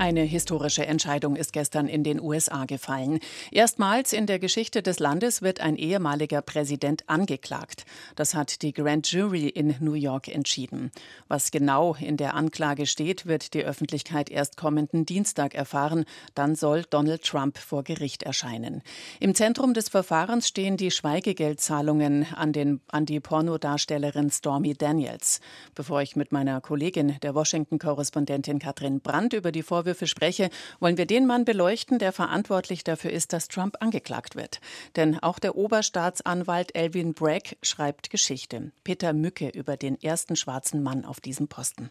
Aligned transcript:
Eine 0.00 0.22
historische 0.22 0.86
Entscheidung 0.86 1.34
ist 1.34 1.52
gestern 1.52 1.88
in 1.88 2.04
den 2.04 2.20
USA 2.20 2.66
gefallen. 2.66 3.18
Erstmals 3.50 4.12
in 4.12 4.26
der 4.26 4.38
Geschichte 4.38 4.80
des 4.80 5.00
Landes 5.00 5.42
wird 5.42 5.58
ein 5.60 5.74
ehemaliger 5.74 6.40
Präsident 6.40 7.02
angeklagt. 7.08 7.84
Das 8.14 8.32
hat 8.32 8.62
die 8.62 8.72
Grand 8.72 9.10
Jury 9.10 9.48
in 9.48 9.74
New 9.80 9.94
York 9.94 10.28
entschieden. 10.28 10.92
Was 11.26 11.50
genau 11.50 11.96
in 11.98 12.16
der 12.16 12.34
Anklage 12.34 12.86
steht, 12.86 13.26
wird 13.26 13.54
die 13.54 13.64
Öffentlichkeit 13.64 14.30
erst 14.30 14.56
kommenden 14.56 15.04
Dienstag 15.04 15.56
erfahren. 15.56 16.04
Dann 16.36 16.54
soll 16.54 16.84
Donald 16.88 17.24
Trump 17.24 17.58
vor 17.58 17.82
Gericht 17.82 18.22
erscheinen. 18.22 18.82
Im 19.18 19.34
Zentrum 19.34 19.74
des 19.74 19.88
Verfahrens 19.88 20.46
stehen 20.46 20.76
die 20.76 20.92
Schweigegeldzahlungen 20.92 22.24
an, 22.36 22.52
den, 22.52 22.80
an 22.86 23.04
die 23.04 23.18
Pornodarstellerin 23.18 24.30
Stormy 24.30 24.74
Daniels. 24.74 25.40
Bevor 25.74 26.02
ich 26.02 26.14
mit 26.14 26.30
meiner 26.30 26.60
Kollegin, 26.60 27.16
der 27.24 27.34
Washington-Korrespondentin 27.34 28.60
Katrin 28.60 29.00
Brandt, 29.00 29.32
über 29.32 29.50
die 29.50 29.64
Vorwürfe 29.64 29.87
Vorwürfe 29.88 30.06
spreche, 30.06 30.50
wollen 30.80 30.98
wir 30.98 31.06
den 31.06 31.26
Mann 31.26 31.46
beleuchten, 31.46 31.98
der 31.98 32.12
verantwortlich 32.12 32.84
dafür 32.84 33.10
ist, 33.10 33.32
dass 33.32 33.48
Trump 33.48 33.76
angeklagt 33.80 34.36
wird. 34.36 34.60
Denn 34.96 35.18
auch 35.18 35.38
der 35.38 35.56
Oberstaatsanwalt 35.56 36.76
Elvin 36.76 37.14
Bragg 37.14 37.56
schreibt 37.62 38.10
Geschichte. 38.10 38.72
Peter 38.84 39.14
Mücke 39.14 39.48
über 39.48 39.78
den 39.78 39.98
ersten 40.00 40.36
schwarzen 40.36 40.82
Mann 40.82 41.06
auf 41.06 41.20
diesem 41.20 41.48
Posten. 41.48 41.90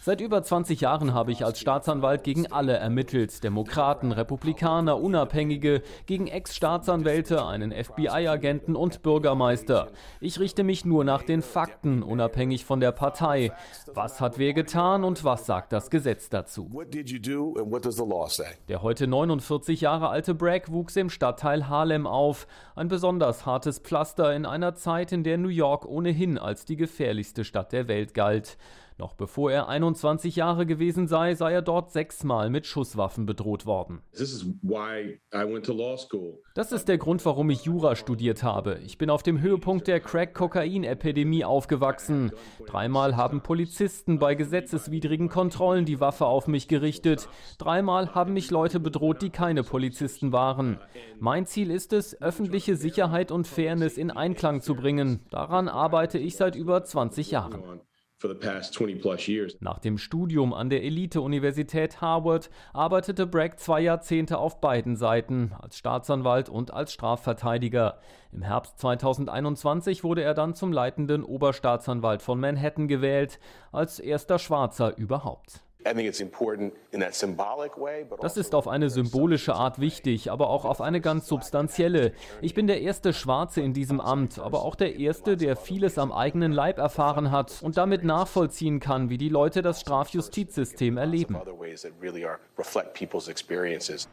Seit 0.00 0.20
über 0.20 0.40
20 0.40 0.80
Jahren 0.80 1.14
habe 1.14 1.32
ich 1.32 1.44
als 1.44 1.58
Staatsanwalt 1.58 2.22
gegen 2.22 2.46
alle 2.52 2.74
ermittelt. 2.74 3.42
Demokraten, 3.42 4.12
Republikaner, 4.12 5.00
Unabhängige, 5.00 5.82
gegen 6.06 6.28
Ex-Staatsanwälte, 6.28 7.44
einen 7.44 7.72
FBI-Agenten 7.72 8.76
und 8.76 9.02
Bürgermeister. 9.02 9.88
Ich 10.20 10.38
richte 10.38 10.62
mich 10.62 10.84
nur 10.84 11.02
nach 11.02 11.22
den 11.22 11.42
Fakten, 11.42 12.04
unabhängig 12.04 12.64
von 12.64 12.78
der 12.78 12.92
Partei. 12.92 13.50
Was 13.92 14.20
hat 14.20 14.38
wer 14.38 14.52
getan 14.52 15.02
und 15.02 15.24
was 15.24 15.44
sagt 15.46 15.72
das 15.72 15.90
Gesetz 15.90 16.28
dazu? 16.28 16.70
Der 18.68 18.82
heute 18.82 19.08
49 19.08 19.80
Jahre 19.80 20.08
alte 20.08 20.36
Bragg 20.36 20.70
wuchs 20.70 20.94
im 20.94 21.10
Stadtteil 21.10 21.68
Harlem 21.68 22.06
auf. 22.06 22.46
Ein 22.76 22.86
besonders 22.86 23.44
hartes 23.44 23.80
Pflaster 23.80 24.32
in 24.36 24.46
einer 24.46 24.76
Zeit, 24.76 25.10
in 25.10 25.24
der 25.24 25.36
New 25.36 25.48
York 25.48 25.84
ohnehin 25.84 26.38
als 26.38 26.64
die 26.64 26.76
gefährlichste 26.76 27.44
Stadt 27.44 27.55
Stadt 27.56 27.72
der 27.72 27.88
Welt 27.88 28.12
galt. 28.12 28.58
Noch 28.98 29.12
bevor 29.12 29.52
er 29.52 29.68
21 29.68 30.36
Jahre 30.36 30.64
gewesen 30.64 31.06
sei, 31.06 31.34
sei 31.34 31.52
er 31.52 31.60
dort 31.60 31.92
sechsmal 31.92 32.48
mit 32.48 32.66
Schusswaffen 32.66 33.26
bedroht 33.26 33.66
worden. 33.66 34.00
Das 36.54 36.72
ist 36.72 36.88
der 36.88 36.96
Grund, 36.96 37.26
warum 37.26 37.50
ich 37.50 37.64
Jura 37.64 37.94
studiert 37.94 38.42
habe. 38.42 38.78
Ich 38.86 38.96
bin 38.96 39.10
auf 39.10 39.22
dem 39.22 39.40
Höhepunkt 39.42 39.86
der 39.86 40.00
Crack-Kokain-Epidemie 40.00 41.44
aufgewachsen. 41.44 42.32
Dreimal 42.66 43.16
haben 43.16 43.42
Polizisten 43.42 44.18
bei 44.18 44.34
gesetzeswidrigen 44.34 45.28
Kontrollen 45.28 45.84
die 45.84 46.00
Waffe 46.00 46.24
auf 46.24 46.46
mich 46.46 46.66
gerichtet. 46.66 47.28
Dreimal 47.58 48.14
haben 48.14 48.32
mich 48.32 48.50
Leute 48.50 48.80
bedroht, 48.80 49.20
die 49.20 49.30
keine 49.30 49.62
Polizisten 49.62 50.32
waren. 50.32 50.78
Mein 51.18 51.44
Ziel 51.44 51.70
ist 51.70 51.92
es, 51.92 52.18
öffentliche 52.22 52.76
Sicherheit 52.76 53.30
und 53.30 53.46
Fairness 53.46 53.98
in 53.98 54.10
Einklang 54.10 54.62
zu 54.62 54.74
bringen. 54.74 55.20
Daran 55.30 55.68
arbeite 55.68 56.18
ich 56.18 56.36
seit 56.36 56.56
über 56.56 56.82
20 56.82 57.30
Jahren. 57.30 57.62
Nach 59.60 59.78
dem 59.78 59.98
Studium 59.98 60.54
an 60.54 60.70
der 60.70 60.82
Elite-Universität 60.82 62.00
Harvard 62.00 62.48
arbeitete 62.72 63.26
Bragg 63.26 63.58
zwei 63.58 63.80
Jahrzehnte 63.82 64.38
auf 64.38 64.60
beiden 64.60 64.96
Seiten, 64.96 65.52
als 65.58 65.76
Staatsanwalt 65.76 66.48
und 66.48 66.72
als 66.72 66.94
Strafverteidiger. 66.94 67.98
Im 68.32 68.40
Herbst 68.40 68.78
2021 68.78 70.02
wurde 70.02 70.22
er 70.22 70.32
dann 70.32 70.54
zum 70.54 70.72
leitenden 70.72 71.24
Oberstaatsanwalt 71.24 72.22
von 72.22 72.40
Manhattan 72.40 72.88
gewählt, 72.88 73.38
als 73.70 73.98
erster 73.98 74.38
Schwarzer 74.38 74.96
überhaupt. 74.96 75.65
Das 78.20 78.36
ist 78.36 78.54
auf 78.54 78.68
eine 78.68 78.90
symbolische 78.90 79.54
Art 79.54 79.80
wichtig, 79.80 80.30
aber 80.30 80.50
auch 80.50 80.64
auf 80.64 80.80
eine 80.80 81.00
ganz 81.00 81.26
substanzielle. 81.28 82.12
Ich 82.40 82.54
bin 82.54 82.66
der 82.66 82.80
erste 82.80 83.12
Schwarze 83.12 83.60
in 83.60 83.72
diesem 83.72 84.00
Amt, 84.00 84.38
aber 84.38 84.62
auch 84.62 84.74
der 84.74 84.96
erste, 84.96 85.36
der 85.36 85.56
vieles 85.56 85.98
am 85.98 86.12
eigenen 86.12 86.52
Leib 86.52 86.78
erfahren 86.78 87.30
hat 87.30 87.62
und 87.62 87.76
damit 87.76 88.04
nachvollziehen 88.04 88.80
kann, 88.80 89.10
wie 89.10 89.18
die 89.18 89.28
Leute 89.28 89.62
das 89.62 89.80
Strafjustizsystem 89.80 90.96
erleben. 90.96 91.36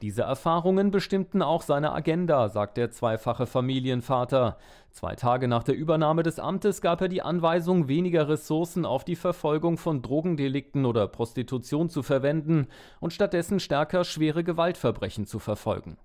Diese 0.01 0.21
Erfahrungen 0.23 0.91
bestimmten 0.91 1.41
auch 1.41 1.61
seine 1.61 1.93
Agenda, 1.93 2.49
sagt 2.49 2.77
der 2.77 2.91
zweifache 2.91 3.47
Familienvater. 3.47 4.57
Zwei 4.93 5.15
Tage 5.15 5.47
nach 5.47 5.63
der 5.63 5.75
Übernahme 5.75 6.21
des 6.21 6.37
Amtes 6.37 6.79
gab 6.79 7.01
er 7.01 7.07
die 7.07 7.23
Anweisung, 7.23 7.87
weniger 7.87 8.29
Ressourcen 8.29 8.85
auf 8.85 9.03
die 9.03 9.15
Verfolgung 9.15 9.79
von 9.79 10.03
Drogendelikten 10.03 10.85
oder 10.85 11.07
Prostitution 11.07 11.89
zu 11.89 12.03
verwenden 12.03 12.67
und 12.99 13.11
stattdessen 13.11 13.59
stärker 13.59 14.03
schwere 14.03 14.43
Gewaltverbrechen 14.43 15.25
zu 15.25 15.39
verfolgen. 15.39 15.97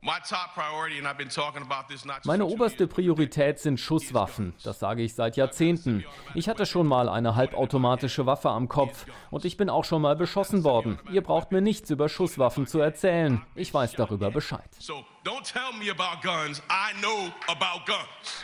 Meine 2.24 2.46
oberste 2.46 2.86
Priorität 2.86 3.58
sind 3.58 3.78
Schusswaffen. 3.78 4.54
Das 4.64 4.78
sage 4.78 5.02
ich 5.02 5.14
seit 5.14 5.36
Jahrzehnten. 5.36 6.06
Ich 6.34 6.48
hatte 6.48 6.64
schon 6.64 6.86
mal 6.86 7.10
eine 7.10 7.34
halbautomatische 7.34 8.24
Waffe 8.24 8.48
am 8.48 8.68
Kopf 8.68 9.04
und 9.30 9.44
ich 9.44 9.58
bin 9.58 9.68
auch 9.68 9.84
schon 9.84 10.00
mal 10.00 10.16
beschossen 10.16 10.64
worden. 10.64 10.98
Ihr 11.12 11.22
braucht 11.22 11.52
mir 11.52 11.60
nichts 11.60 11.90
über 11.90 12.08
Schusswaffen 12.08 12.66
zu 12.66 12.80
erzählen. 12.80 13.42
Ich 13.54 13.74
weiß 13.74 13.92
darüber 13.92 14.30
Bescheid. 14.30 14.70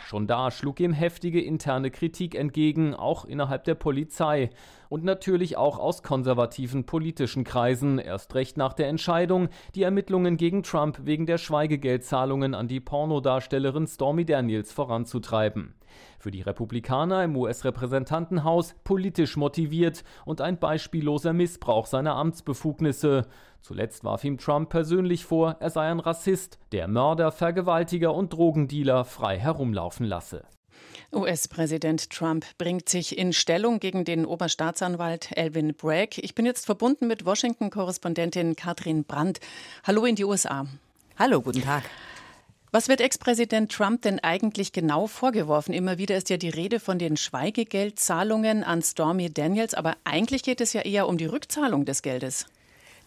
Schon 0.07 0.27
da 0.27 0.51
schlug 0.51 0.79
ihm 0.79 0.93
heftige 0.93 1.41
interne 1.41 1.89
Kritik 1.89 2.35
entgegen, 2.35 2.93
auch 2.93 3.25
innerhalb 3.25 3.63
der 3.63 3.73
Polizei 3.73 4.51
und 4.89 5.03
natürlich 5.03 5.57
auch 5.57 5.79
aus 5.79 6.03
konservativen 6.03 6.85
politischen 6.85 7.43
Kreisen, 7.43 7.97
erst 7.97 8.35
recht 8.35 8.57
nach 8.57 8.73
der 8.73 8.87
Entscheidung, 8.87 9.49
die 9.73 9.81
Ermittlungen 9.81 10.37
gegen 10.37 10.61
Trump 10.61 10.99
wegen 11.05 11.25
der 11.25 11.39
Schweigegeldzahlungen 11.39 12.53
an 12.53 12.67
die 12.67 12.79
Pornodarstellerin 12.79 13.87
Stormy 13.87 14.25
Daniels 14.25 14.71
voranzutreiben. 14.71 15.73
Für 16.19 16.31
die 16.31 16.41
Republikaner 16.41 17.23
im 17.23 17.35
US-Repräsentantenhaus 17.35 18.75
politisch 18.83 19.37
motiviert 19.37 20.03
und 20.25 20.41
ein 20.41 20.59
beispielloser 20.59 21.33
Missbrauch 21.33 21.85
seiner 21.85 22.15
Amtsbefugnisse. 22.15 23.27
Zuletzt 23.61 24.03
warf 24.03 24.23
ihm 24.23 24.37
Trump 24.37 24.69
persönlich 24.69 25.25
vor, 25.25 25.57
er 25.59 25.69
sei 25.69 25.89
ein 25.89 25.99
Rassist, 25.99 26.59
der 26.71 26.87
Mörder, 26.87 27.31
Vergewaltiger 27.31 28.13
und 28.13 28.33
Drogendealer 28.33 29.05
frei 29.05 29.39
herumlaufen 29.39 30.05
lasse. 30.05 30.43
US-Präsident 31.13 32.09
Trump 32.09 32.45
bringt 32.57 32.89
sich 32.89 33.17
in 33.17 33.33
Stellung 33.33 33.79
gegen 33.79 34.05
den 34.05 34.25
Oberstaatsanwalt 34.25 35.29
Elvin 35.37 35.73
Bragg. 35.73 36.17
Ich 36.17 36.35
bin 36.35 36.45
jetzt 36.45 36.65
verbunden 36.65 37.07
mit 37.07 37.25
Washington-Korrespondentin 37.25 38.55
Katrin 38.55 39.03
Brandt. 39.03 39.39
Hallo 39.85 40.05
in 40.05 40.15
die 40.15 40.25
USA. 40.25 40.65
Hallo, 41.17 41.41
guten 41.41 41.61
Tag. 41.61 41.83
Was 42.75 42.89
wird 42.89 42.99
Ex-Präsident 42.99 43.71
Trump 43.71 44.01
denn 44.01 44.19
eigentlich 44.19 44.73
genau 44.73 45.07
vorgeworfen? 45.07 45.73
Immer 45.73 45.97
wieder 45.97 46.17
ist 46.17 46.29
ja 46.29 46.35
die 46.35 46.49
Rede 46.49 46.81
von 46.81 46.99
den 46.99 47.15
Schweigegeldzahlungen 47.15 48.65
an 48.65 48.81
Stormy 48.81 49.33
Daniels, 49.33 49.73
aber 49.73 49.95
eigentlich 50.03 50.43
geht 50.43 50.59
es 50.59 50.73
ja 50.73 50.81
eher 50.81 51.07
um 51.07 51.17
die 51.17 51.25
Rückzahlung 51.25 51.85
des 51.85 52.01
Geldes. 52.01 52.47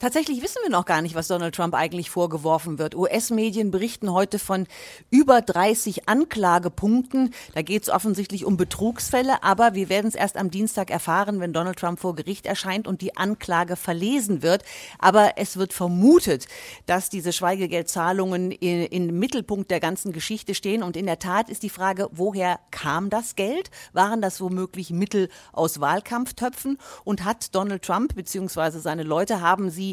Tatsächlich 0.01 0.43
wissen 0.43 0.61
wir 0.63 0.71
noch 0.71 0.85
gar 0.85 1.03
nicht, 1.03 1.17
was 1.17 1.27
Donald 1.27 1.57
Trump 1.57 1.75
eigentlich 1.75 2.09
vorgeworfen 2.09 2.79
wird. 2.79 2.95
US-Medien 2.95 3.73
berichten 3.73 4.13
heute 4.13 4.39
von 4.39 4.69
über 5.11 5.43
30 5.43 6.09
Anklagepunkten. 6.09 7.35
Da 7.55 7.63
geht 7.63 7.83
es 7.83 7.89
offensichtlich 7.89 8.45
um 8.45 8.57
Betrugsfälle, 8.57 9.43
aber 9.43 9.75
wir 9.75 9.89
werden 9.89 10.07
es 10.07 10.15
erst 10.15 10.37
am 10.37 10.53
Dienstag 10.53 10.91
erfahren, 10.91 11.41
wenn 11.41 11.53
Donald 11.53 11.81
Trump 11.81 11.99
vor 11.99 12.15
Gericht 12.15 12.47
erscheint 12.47 12.87
und 12.87 13.01
die 13.01 13.17
Anklage 13.17 13.75
verlesen 13.75 14.41
wird. 14.43 14.63
Aber 15.01 15.33
es 15.35 15.57
wird 15.57 15.73
vermutet, 15.73 16.47
dass 16.87 17.11
diese 17.11 17.33
Schweigegeldzahlungen 17.33 18.53
im 18.53 19.19
Mittelpunkt 19.19 19.69
der 19.73 19.81
ganzen 19.81 20.13
Geschichte 20.13 20.55
stehen. 20.55 20.85
Und 20.85 20.97
in 20.97 21.07
der 21.07 21.19
Tat 21.19 21.49
ist 21.49 21.65
die 21.65 21.71
Frage, 21.71 22.09
woher 22.13 22.61
kam 22.71 23.11
das 23.11 23.35
Geld? 23.35 23.73
Waren 23.95 24.23
das 24.23 24.41
womöglich 24.41 24.91
Mittel 24.91 25.29
aus 25.53 25.81
Wahlkampftöpfen? 25.81 26.79
Und 27.03 27.25
hat 27.25 27.53
Donald 27.57 27.83
Trump 27.83 28.15
bzw. 28.15 28.79
seine 28.79 29.03
Leute 29.03 29.41
haben 29.41 29.71
sie 29.71 29.88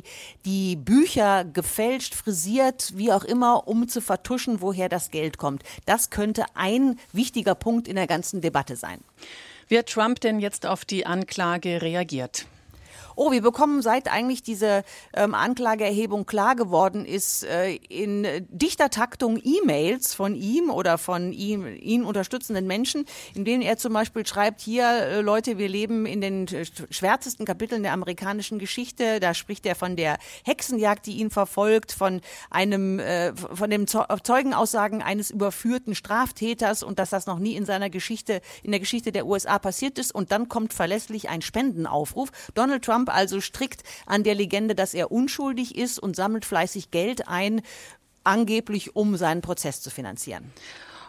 die 0.45 0.75
Bücher 0.75 1.45
gefälscht, 1.45 2.15
frisiert, 2.15 2.93
wie 2.95 3.11
auch 3.11 3.23
immer, 3.23 3.67
um 3.67 3.87
zu 3.87 4.01
vertuschen, 4.01 4.61
woher 4.61 4.89
das 4.89 5.11
Geld 5.11 5.37
kommt. 5.37 5.63
Das 5.85 6.09
könnte 6.09 6.45
ein 6.55 6.99
wichtiger 7.13 7.55
Punkt 7.55 7.87
in 7.87 7.95
der 7.95 8.07
ganzen 8.07 8.41
Debatte 8.41 8.75
sein. 8.75 8.99
Wie 9.67 9.77
hat 9.77 9.87
Trump 9.87 10.19
denn 10.19 10.39
jetzt 10.39 10.65
auf 10.65 10.85
die 10.85 11.05
Anklage 11.05 11.81
reagiert? 11.81 12.45
Oh, 13.15 13.31
wir 13.31 13.41
bekommen 13.41 13.81
seit 13.81 14.11
eigentlich 14.11 14.43
diese 14.43 14.83
ähm, 15.13 15.33
Anklageerhebung 15.33 16.25
klar 16.25 16.55
geworden 16.55 17.05
ist, 17.05 17.43
äh, 17.43 17.75
in 17.75 18.25
dichter 18.49 18.89
Taktung 18.89 19.39
E-Mails 19.43 20.13
von 20.13 20.35
ihm 20.35 20.69
oder 20.69 20.97
von 20.97 21.31
ihm, 21.31 21.65
ihn 21.67 22.03
unterstützenden 22.03 22.67
Menschen, 22.67 23.05
in 23.33 23.45
denen 23.45 23.61
er 23.61 23.77
zum 23.77 23.93
Beispiel 23.93 24.25
schreibt, 24.25 24.61
hier 24.61 24.85
äh, 24.85 25.21
Leute, 25.21 25.57
wir 25.57 25.69
leben 25.69 26.05
in 26.05 26.21
den 26.21 26.47
schwärzesten 26.89 27.45
Kapiteln 27.45 27.83
der 27.83 27.93
amerikanischen 27.93 28.59
Geschichte. 28.59 29.19
Da 29.19 29.33
spricht 29.33 29.65
er 29.65 29.75
von 29.75 29.95
der 29.95 30.17
Hexenjagd, 30.43 31.05
die 31.05 31.17
ihn 31.17 31.29
verfolgt, 31.29 31.91
von 31.91 32.21
einem, 32.49 32.99
äh, 32.99 33.33
von 33.35 33.69
dem 33.69 33.87
Zeugenaussagen 33.87 35.01
eines 35.01 35.31
überführten 35.31 35.95
Straftäters 35.95 36.83
und 36.83 36.99
dass 36.99 37.09
das 37.09 37.25
noch 37.25 37.39
nie 37.39 37.55
in 37.55 37.65
seiner 37.65 37.89
Geschichte, 37.89 38.41
in 38.63 38.71
der 38.71 38.79
Geschichte 38.79 39.11
der 39.11 39.25
USA 39.25 39.59
passiert 39.59 39.97
ist. 39.99 40.13
Und 40.13 40.31
dann 40.31 40.49
kommt 40.49 40.73
verlässlich 40.73 41.29
ein 41.29 41.41
Spendenaufruf. 41.41 42.29
Donald 42.53 42.83
Trump 42.83 43.04
also 43.09 43.41
strikt 43.41 43.83
an 44.05 44.23
der 44.23 44.35
Legende, 44.35 44.75
dass 44.75 44.93
er 44.93 45.11
unschuldig 45.11 45.75
ist 45.75 45.99
und 45.99 46.15
sammelt 46.15 46.45
fleißig 46.45 46.91
Geld 46.91 47.27
ein, 47.27 47.61
angeblich 48.23 48.95
um 48.95 49.17
seinen 49.17 49.41
Prozess 49.41 49.81
zu 49.81 49.89
finanzieren. 49.89 50.51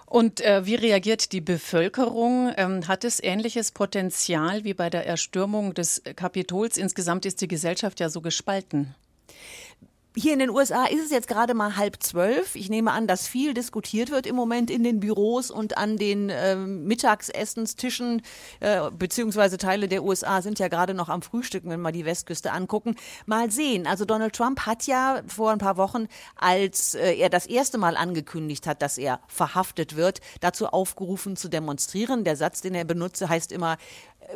Und 0.07 0.41
äh, 0.41 0.65
wie 0.65 0.77
reagiert 0.77 1.33
die 1.33 1.41
Bevölkerung? 1.41 2.53
Ähm, 2.57 2.87
hat 2.87 3.05
es 3.05 3.21
ähnliches 3.21 3.73
Potenzial 3.73 4.63
wie 4.63 4.75
bei 4.75 4.89
der 4.89 5.05
Erstürmung 5.05 5.75
des 5.75 6.03
Kapitols? 6.15 6.77
Insgesamt 6.77 7.27
ist 7.27 7.41
die 7.41 7.49
Gesellschaft 7.49 7.99
ja 7.99 8.09
so 8.09 8.21
gespalten. 8.21 8.95
Hier 10.19 10.33
in 10.33 10.39
den 10.39 10.49
USA 10.49 10.87
ist 10.87 11.05
es 11.05 11.11
jetzt 11.11 11.29
gerade 11.29 11.53
mal 11.53 11.77
halb 11.77 12.03
zwölf. 12.03 12.57
Ich 12.57 12.71
nehme 12.71 12.93
an, 12.93 13.07
dass 13.07 13.29
viel 13.29 13.53
diskutiert 13.53 14.11
wird 14.11 14.27
im 14.27 14.35
Moment 14.35 14.71
in 14.71 14.83
den 14.83 14.99
Büros 14.99 15.51
und 15.51 15.77
an 15.77 15.99
den 15.99 16.31
äh, 16.31 16.57
Mittagsessenstischen, 16.57 18.23
äh, 18.61 18.91
beziehungsweise 18.93 19.59
Teile 19.59 19.89
der 19.89 20.03
USA 20.03 20.41
sind 20.41 20.59
ja 20.59 20.69
gerade 20.69 20.95
noch 20.95 21.11
am 21.11 21.21
Frühstücken, 21.21 21.69
wenn 21.69 21.83
wir 21.83 21.93
die 21.93 22.07
Westküste 22.07 22.53
angucken. 22.53 22.97
Mal 23.27 23.51
sehen. 23.51 23.87
Also 23.87 24.07
Donald 24.07 24.35
Trump 24.35 24.61
hat 24.61 24.87
ja 24.87 25.21
vor 25.27 25.51
ein 25.51 25.59
paar 25.59 25.77
Wochen, 25.77 26.07
als 26.35 26.95
äh, 26.95 27.13
er 27.13 27.29
das 27.29 27.45
erste 27.45 27.77
Mal 27.77 27.99
angekündigt 27.99 28.67
hat, 28.67 28.81
dass 28.81 28.97
er 28.97 29.21
verhaftet 29.29 29.97
wird, 29.97 30.23
dazu 30.41 30.69
aufgerufen 30.69 31.37
zu 31.37 31.49
demonstrieren. 31.49 32.25
Der 32.25 32.37
Satz, 32.37 32.63
den 32.63 32.75
er 32.75 32.87
benutze, 32.87 33.29
heißt 33.29 33.53
immer, 33.53 33.77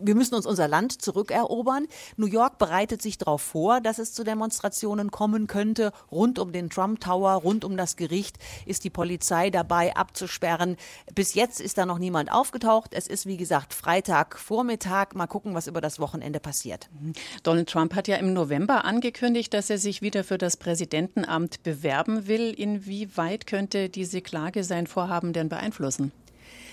wir 0.01 0.15
müssen 0.15 0.35
uns 0.35 0.47
unser 0.47 0.69
Land 0.69 1.03
zurückerobern. 1.03 1.87
New 2.17 2.27
York 2.27 2.59
bereitet 2.59 3.03
sich 3.03 3.19
darauf 3.19 3.43
vor, 3.43 3.81
dass 3.81 3.99
es 3.99 4.13
zu 4.13 4.25
Demonstrationen 4.25 5.11
kommen 5.11 5.47
könnte. 5.47 5.93
Rund 6.11 6.39
um 6.39 6.53
den 6.53 6.71
Trump 6.71 7.01
Tower, 7.01 7.33
rund 7.33 7.65
um 7.65 7.77
das 7.77 7.97
Gericht 7.97 8.37
ist 8.67 8.85
die 8.85 8.91
Polizei 8.91 9.51
dabei 9.51 9.97
abzusperren. 9.97 10.77
Bis 11.15 11.35
jetzt 11.35 11.61
ist 11.61 11.79
da 11.79 11.87
noch 11.87 11.99
niemand 11.99 12.33
aufgetaucht. 12.33 12.93
Es 12.95 13.07
ist, 13.07 13.27
wie 13.27 13.37
gesagt, 13.37 13.75
Freitagvormittag. 13.75 15.15
Mal 15.15 15.27
gucken, 15.27 15.55
was 15.55 15.67
über 15.67 15.81
das 15.81 15.99
Wochenende 15.99 16.41
passiert. 16.41 16.89
Donald 17.43 17.69
Trump 17.69 17.95
hat 17.95 18.09
ja 18.09 18.17
im 18.17 18.33
November 18.33 18.85
angekündigt, 18.85 19.55
dass 19.55 19.71
er 19.71 19.79
sich 19.79 20.03
wieder 20.03 20.25
für 20.25 20.39
das 20.39 20.57
Präsidentenamt 20.57 21.63
bewerben 21.63 22.27
will. 22.27 22.53
Inwieweit 22.53 23.47
könnte 23.47 23.89
diese 23.89 24.21
Klage 24.21 24.65
sein 24.65 24.87
Vorhaben 24.87 25.33
denn 25.33 25.49
beeinflussen? 25.49 26.13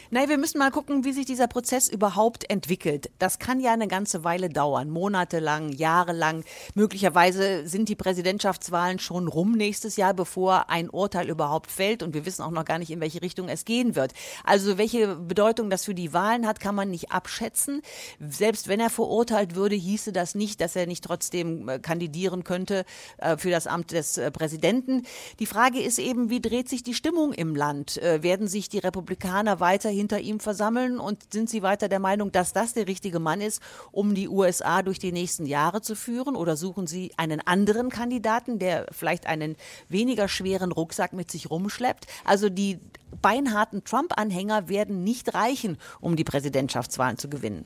Nein, 0.09 0.29
wir 0.29 0.37
müssen 0.37 0.57
mal 0.59 0.71
gucken, 0.71 1.03
wie 1.03 1.11
sich 1.11 1.25
dieser 1.25 1.47
Prozess 1.47 1.89
überhaupt 1.89 2.49
entwickelt. 2.49 3.09
Das 3.19 3.39
kann 3.39 3.59
ja 3.59 3.73
eine 3.73 3.89
ganze 3.89 4.23
Weile 4.23 4.47
dauern, 4.47 4.89
monatelang, 4.89 5.73
jahrelang. 5.73 6.45
Möglicherweise 6.75 7.67
sind 7.67 7.89
die 7.89 7.95
Präsidentschaftswahlen 7.95 8.99
schon 8.99 9.27
rum 9.27 9.51
nächstes 9.51 9.97
Jahr, 9.97 10.13
bevor 10.13 10.69
ein 10.69 10.89
Urteil 10.89 11.29
überhaupt 11.29 11.69
fällt. 11.69 12.03
Und 12.03 12.13
wir 12.13 12.25
wissen 12.25 12.41
auch 12.41 12.51
noch 12.51 12.63
gar 12.63 12.79
nicht, 12.79 12.89
in 12.89 13.01
welche 13.01 13.21
Richtung 13.21 13.49
es 13.49 13.65
gehen 13.65 13.97
wird. 13.97 14.13
Also 14.45 14.77
welche 14.77 15.17
Bedeutung 15.17 15.69
das 15.69 15.83
für 15.83 15.93
die 15.93 16.13
Wahlen 16.13 16.47
hat, 16.47 16.61
kann 16.61 16.75
man 16.75 16.89
nicht 16.89 17.11
abschätzen. 17.11 17.81
Selbst 18.21 18.69
wenn 18.69 18.79
er 18.79 18.89
verurteilt 18.89 19.55
würde, 19.55 19.75
hieße 19.75 20.13
das 20.13 20.35
nicht, 20.35 20.61
dass 20.61 20.77
er 20.77 20.85
nicht 20.85 21.03
trotzdem 21.03 21.67
äh, 21.67 21.79
kandidieren 21.79 22.45
könnte 22.45 22.85
äh, 23.17 23.35
für 23.35 23.49
das 23.49 23.67
Amt 23.67 23.91
des 23.91 24.17
äh, 24.17 24.31
Präsidenten. 24.31 25.03
Die 25.39 25.45
Frage 25.45 25.81
ist 25.81 25.99
eben, 25.99 26.29
wie 26.29 26.39
dreht 26.39 26.69
sich 26.69 26.81
die 26.81 26.93
Stimmung 26.93 27.33
im 27.33 27.55
Land? 27.55 27.97
Werden 27.97 28.47
sich 28.47 28.69
die 28.69 28.79
Republikaner 28.79 29.59
weiterhin 29.59 29.96
hinter 29.97 30.19
ihm 30.19 30.39
versammeln 30.39 30.99
und 30.99 31.33
sind 31.33 31.49
Sie 31.49 31.61
weiter 31.61 31.89
der 31.89 31.99
Meinung, 31.99 32.31
dass 32.31 32.53
das 32.53 32.73
der 32.73 32.87
richtige 32.87 33.19
Mann 33.19 33.41
ist, 33.41 33.61
um 33.91 34.15
die 34.15 34.29
USA 34.29 34.83
durch 34.83 34.99
die 34.99 35.11
nächsten 35.11 35.45
Jahre 35.45 35.81
zu 35.81 35.95
führen? 35.95 36.35
Oder 36.35 36.55
suchen 36.55 36.87
Sie 36.87 37.11
einen 37.17 37.41
anderen 37.41 37.89
Kandidaten, 37.89 38.59
der 38.59 38.87
vielleicht 38.91 39.27
einen 39.27 39.55
weniger 39.89 40.27
schweren 40.27 40.71
Rucksack 40.71 41.13
mit 41.13 41.31
sich 41.31 41.49
rumschleppt? 41.49 42.05
Also 42.23 42.49
die 42.49 42.79
beinharten 43.21 43.83
Trump-Anhänger 43.83 44.69
werden 44.69 45.03
nicht 45.03 45.33
reichen, 45.33 45.77
um 45.99 46.15
die 46.15 46.23
Präsidentschaftswahlen 46.23 47.17
zu 47.17 47.29
gewinnen. 47.29 47.65